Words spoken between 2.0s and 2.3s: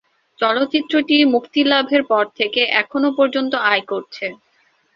পর